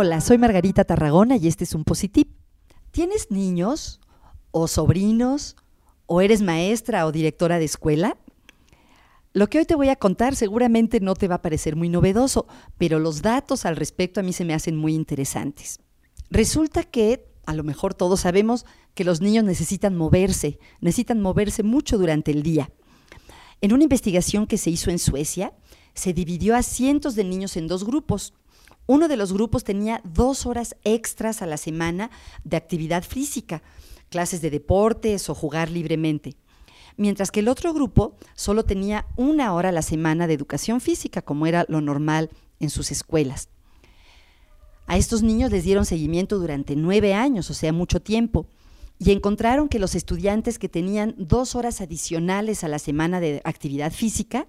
Hola, 0.00 0.20
soy 0.20 0.38
Margarita 0.38 0.84
Tarragona 0.84 1.38
y 1.38 1.48
este 1.48 1.64
es 1.64 1.74
un 1.74 1.82
Positip. 1.82 2.30
¿Tienes 2.92 3.32
niños 3.32 3.98
o 4.52 4.68
sobrinos 4.68 5.56
o 6.06 6.20
eres 6.20 6.40
maestra 6.40 7.04
o 7.04 7.10
directora 7.10 7.58
de 7.58 7.64
escuela? 7.64 8.16
Lo 9.32 9.48
que 9.48 9.58
hoy 9.58 9.64
te 9.64 9.74
voy 9.74 9.88
a 9.88 9.96
contar 9.96 10.36
seguramente 10.36 11.00
no 11.00 11.14
te 11.14 11.26
va 11.26 11.34
a 11.34 11.42
parecer 11.42 11.74
muy 11.74 11.88
novedoso, 11.88 12.46
pero 12.76 13.00
los 13.00 13.22
datos 13.22 13.66
al 13.66 13.74
respecto 13.74 14.20
a 14.20 14.22
mí 14.22 14.32
se 14.32 14.44
me 14.44 14.54
hacen 14.54 14.76
muy 14.76 14.94
interesantes. 14.94 15.80
Resulta 16.30 16.84
que, 16.84 17.26
a 17.44 17.52
lo 17.52 17.64
mejor 17.64 17.92
todos 17.92 18.20
sabemos, 18.20 18.66
que 18.94 19.02
los 19.02 19.20
niños 19.20 19.42
necesitan 19.42 19.96
moverse, 19.96 20.60
necesitan 20.80 21.20
moverse 21.20 21.64
mucho 21.64 21.98
durante 21.98 22.30
el 22.30 22.44
día. 22.44 22.70
En 23.60 23.72
una 23.72 23.82
investigación 23.82 24.46
que 24.46 24.58
se 24.58 24.70
hizo 24.70 24.92
en 24.92 25.00
Suecia, 25.00 25.54
se 25.94 26.12
dividió 26.12 26.54
a 26.54 26.62
cientos 26.62 27.16
de 27.16 27.24
niños 27.24 27.56
en 27.56 27.66
dos 27.66 27.82
grupos. 27.82 28.32
Uno 28.88 29.06
de 29.06 29.18
los 29.18 29.34
grupos 29.34 29.64
tenía 29.64 30.00
dos 30.02 30.46
horas 30.46 30.74
extras 30.82 31.42
a 31.42 31.46
la 31.46 31.58
semana 31.58 32.10
de 32.44 32.56
actividad 32.56 33.04
física, 33.04 33.62
clases 34.08 34.40
de 34.40 34.48
deportes 34.48 35.28
o 35.28 35.34
jugar 35.34 35.70
libremente, 35.70 36.36
mientras 36.96 37.30
que 37.30 37.40
el 37.40 37.48
otro 37.48 37.74
grupo 37.74 38.16
solo 38.34 38.64
tenía 38.64 39.04
una 39.14 39.52
hora 39.52 39.68
a 39.68 39.72
la 39.72 39.82
semana 39.82 40.26
de 40.26 40.32
educación 40.32 40.80
física, 40.80 41.20
como 41.20 41.46
era 41.46 41.66
lo 41.68 41.82
normal 41.82 42.30
en 42.60 42.70
sus 42.70 42.90
escuelas. 42.90 43.50
A 44.86 44.96
estos 44.96 45.22
niños 45.22 45.50
les 45.50 45.64
dieron 45.64 45.84
seguimiento 45.84 46.38
durante 46.38 46.74
nueve 46.74 47.12
años, 47.12 47.50
o 47.50 47.54
sea, 47.54 47.74
mucho 47.74 48.00
tiempo, 48.00 48.46
y 48.98 49.12
encontraron 49.12 49.68
que 49.68 49.78
los 49.78 49.96
estudiantes 49.96 50.58
que 50.58 50.70
tenían 50.70 51.14
dos 51.18 51.56
horas 51.56 51.82
adicionales 51.82 52.64
a 52.64 52.68
la 52.68 52.78
semana 52.78 53.20
de 53.20 53.42
actividad 53.44 53.92
física 53.92 54.46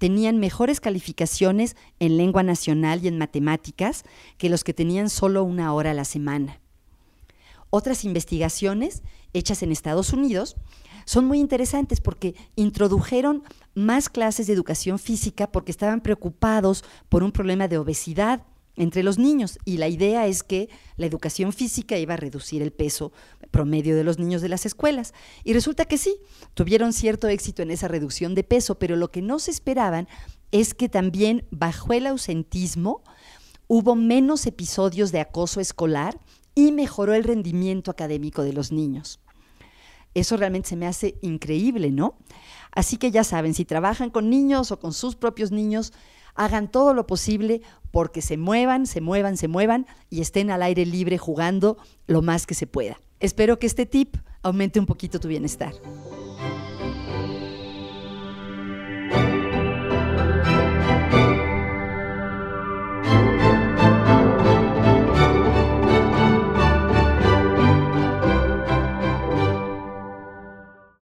tenían 0.00 0.40
mejores 0.40 0.80
calificaciones 0.80 1.76
en 1.98 2.16
lengua 2.16 2.42
nacional 2.42 3.04
y 3.04 3.08
en 3.08 3.18
matemáticas 3.18 4.04
que 4.38 4.48
los 4.48 4.64
que 4.64 4.72
tenían 4.72 5.10
solo 5.10 5.44
una 5.44 5.74
hora 5.74 5.90
a 5.90 5.94
la 5.94 6.06
semana. 6.06 6.58
Otras 7.68 8.06
investigaciones 8.06 9.02
hechas 9.34 9.62
en 9.62 9.72
Estados 9.72 10.14
Unidos 10.14 10.56
son 11.04 11.26
muy 11.26 11.38
interesantes 11.38 12.00
porque 12.00 12.34
introdujeron 12.56 13.42
más 13.74 14.08
clases 14.08 14.46
de 14.46 14.54
educación 14.54 14.98
física 14.98 15.52
porque 15.52 15.70
estaban 15.70 16.00
preocupados 16.00 16.82
por 17.10 17.22
un 17.22 17.30
problema 17.30 17.68
de 17.68 17.76
obesidad 17.76 18.46
entre 18.80 19.02
los 19.02 19.18
niños 19.18 19.58
y 19.66 19.76
la 19.76 19.88
idea 19.88 20.26
es 20.26 20.42
que 20.42 20.70
la 20.96 21.04
educación 21.04 21.52
física 21.52 21.98
iba 21.98 22.14
a 22.14 22.16
reducir 22.16 22.62
el 22.62 22.72
peso 22.72 23.12
promedio 23.50 23.94
de 23.94 24.04
los 24.04 24.18
niños 24.18 24.40
de 24.40 24.48
las 24.48 24.64
escuelas. 24.64 25.12
Y 25.44 25.52
resulta 25.52 25.84
que 25.84 25.98
sí, 25.98 26.16
tuvieron 26.54 26.94
cierto 26.94 27.28
éxito 27.28 27.60
en 27.60 27.70
esa 27.70 27.88
reducción 27.88 28.34
de 28.34 28.42
peso, 28.42 28.78
pero 28.78 28.96
lo 28.96 29.10
que 29.10 29.20
no 29.20 29.38
se 29.38 29.50
esperaban 29.50 30.08
es 30.50 30.72
que 30.72 30.88
también 30.88 31.44
bajo 31.50 31.92
el 31.92 32.06
ausentismo 32.06 33.02
hubo 33.68 33.96
menos 33.96 34.46
episodios 34.46 35.12
de 35.12 35.20
acoso 35.20 35.60
escolar 35.60 36.18
y 36.54 36.72
mejoró 36.72 37.12
el 37.12 37.24
rendimiento 37.24 37.90
académico 37.90 38.42
de 38.44 38.54
los 38.54 38.72
niños. 38.72 39.20
Eso 40.14 40.38
realmente 40.38 40.70
se 40.70 40.76
me 40.76 40.86
hace 40.86 41.18
increíble, 41.20 41.90
¿no? 41.90 42.16
Así 42.72 42.96
que 42.96 43.10
ya 43.10 43.24
saben, 43.24 43.52
si 43.52 43.66
trabajan 43.66 44.08
con 44.08 44.30
niños 44.30 44.72
o 44.72 44.80
con 44.80 44.94
sus 44.94 45.16
propios 45.16 45.52
niños, 45.52 45.92
hagan 46.34 46.70
todo 46.70 46.94
lo 46.94 47.06
posible 47.06 47.62
porque 47.90 48.22
se 48.22 48.36
muevan, 48.36 48.86
se 48.86 49.00
muevan, 49.00 49.36
se 49.36 49.48
muevan 49.48 49.86
y 50.08 50.20
estén 50.20 50.50
al 50.50 50.62
aire 50.62 50.86
libre 50.86 51.18
jugando 51.18 51.76
lo 52.06 52.22
más 52.22 52.46
que 52.46 52.54
se 52.54 52.66
pueda. 52.66 53.00
Espero 53.18 53.58
que 53.58 53.66
este 53.66 53.86
tip 53.86 54.16
aumente 54.42 54.80
un 54.80 54.86
poquito 54.86 55.20
tu 55.20 55.28
bienestar. 55.28 55.72